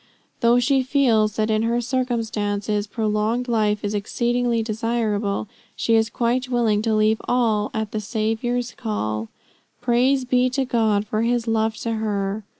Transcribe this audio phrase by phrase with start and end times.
[0.39, 6.49] Though she feels that in her circumstances, prolonged life is exceedingly desirable, she is quite
[6.49, 9.29] willing to leave all at the Savior's call.
[9.79, 12.43] Praise be to God for his love to her."